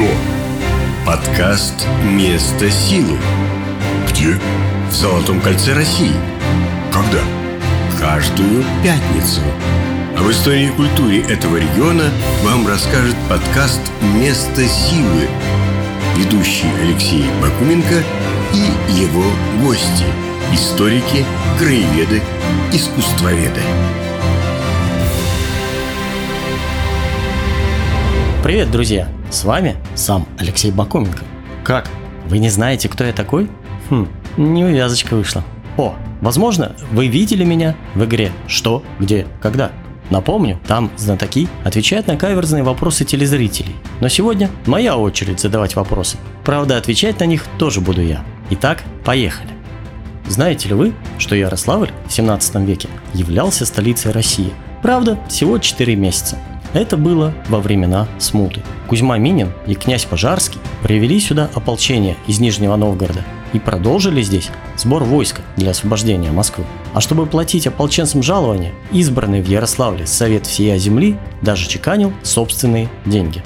[0.00, 0.08] Что?
[1.04, 3.18] Подкаст «Место силы»
[4.08, 4.38] Где?
[4.88, 6.14] в Золотом кольце России.
[6.90, 7.18] Когда?
[7.98, 9.42] Каждую пятницу.
[10.16, 12.10] Об истории и культуре этого региона
[12.42, 13.82] вам расскажет подкаст
[14.14, 15.28] «Место силы».
[16.16, 18.02] Ведущий Алексей Бакуменко
[18.54, 19.24] и его
[19.62, 20.06] гости–
[20.54, 21.26] историки,
[21.58, 22.22] краеведы,
[22.72, 23.60] искусствоведы.
[28.42, 29.06] Привет, друзья!
[29.30, 31.24] С вами сам Алексей Бакуменко.
[31.62, 31.90] Как?
[32.26, 33.50] Вы не знаете, кто я такой?
[33.90, 34.08] Хм,
[34.38, 35.44] неувязочка вышла.
[35.76, 39.72] О, возможно, вы видели меня в игре «Что?», «Где?», «Когда?».
[40.08, 43.76] Напомню, там знатоки отвечают на каверзные вопросы телезрителей.
[44.00, 46.16] Но сегодня моя очередь задавать вопросы.
[46.42, 48.24] Правда, отвечать на них тоже буду я.
[48.48, 49.50] Итак, поехали.
[50.28, 54.54] Знаете ли вы, что Ярославль в 17 веке являлся столицей России?
[54.80, 56.38] Правда, всего 4 месяца.
[56.72, 58.62] Это было во времена смуты.
[58.86, 65.02] Кузьма Минин и князь Пожарский привели сюда ополчение из Нижнего Новгорода и продолжили здесь сбор
[65.02, 66.64] войска для освобождения Москвы.
[66.94, 73.42] А чтобы платить ополченцам жалования, избранный в Ярославле Совет всея земли даже чеканил собственные деньги.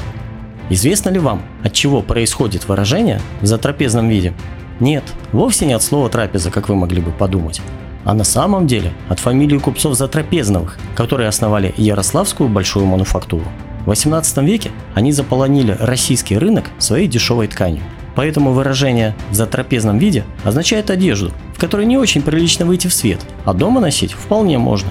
[0.69, 4.35] Известно ли вам, от чего происходит выражение в затрапезном виде?
[4.81, 7.61] Нет, вовсе не от слова трапеза, как вы могли бы подумать,
[8.05, 13.47] а на самом деле от фамилии купцов Затрапезновых, которые основали Ярославскую большую мануфактуру.
[13.85, 17.83] В 18 веке они заполонили российский рынок своей дешевой тканью.
[18.15, 23.21] Поэтому выражение «в затрапезном виде» означает одежду, в которой не очень прилично выйти в свет,
[23.45, 24.91] а дома носить вполне можно.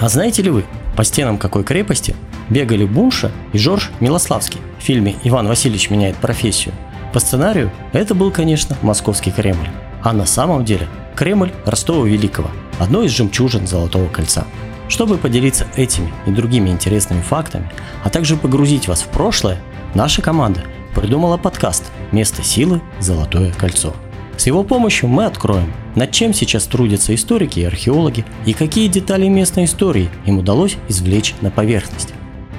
[0.00, 0.64] А знаете ли вы,
[0.96, 2.16] по стенам какой крепости
[2.48, 6.74] бегали Бунша и Жорж Милославский в фильме «Иван Васильевич меняет профессию»?
[7.12, 9.68] По сценарию это был, конечно, московский Кремль.
[10.02, 10.88] А на самом деле
[11.18, 14.46] Кремль Ростова Великого– одно из жемчужин Золотого кольца.
[14.88, 17.68] Чтобы поделиться этими и другими интересными фактами,
[18.04, 19.60] а также погрузить вас в прошлое,
[19.96, 20.62] наша команда
[20.94, 22.80] придумала подкаст «Место силы.
[23.00, 23.96] Золотое кольцо».
[24.36, 29.26] С его помощью мы откроем, над чем сейчас трудятся историки и археологи, и какие детали
[29.26, 32.14] местной истории им удалось извлечь на поверхность.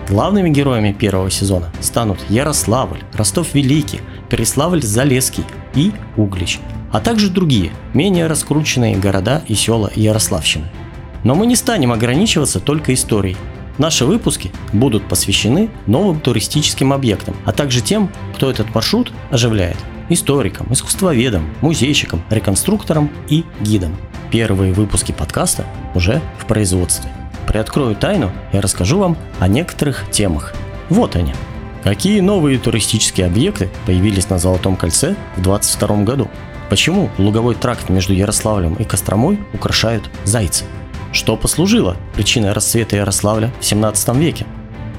[0.10, 6.60] Главными героями первого сезона станут Ярославль, Ростов-Великий, Переславль-Залесский и Углич,
[6.92, 10.66] а также другие, менее раскрученные города и села Ярославщины.
[11.24, 13.38] Но мы не станем ограничиваться только историей.
[13.78, 19.78] Наши выпуски будут посвящены новым туристическим объектам, а также тем, кто этот маршрут оживляет–
[20.10, 23.96] историкам, искусствоведам, музейщикам, реконструкторам и гидам.
[24.32, 27.10] Первые выпуски подкаста уже в производстве.
[27.48, 30.54] Приоткрою тайну и расскажу вам о некоторых темах.
[30.90, 31.34] Вот они.
[31.84, 36.28] Какие новые туристические объекты появились на Золотом кольце в 2022 году?
[36.70, 40.66] Почему луговой тракт между Ярославлем и Костромой украшают зайцы?
[41.14, 44.46] Что послужило причиной расцвета Ярославля в 17 веке?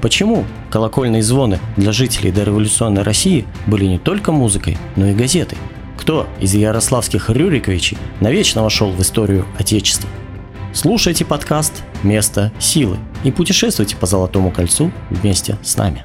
[0.00, 5.58] Почему колокольные звоны для жителей дореволюционной России были не только музыкой, но и газетой?
[5.98, 10.08] Кто из ярославских Рюриковичей навечно вошел в историю Отечества?
[10.72, 16.02] Слушайте подкаст «Место силы» и путешествуйте по Золотому кольцу вместе с нами.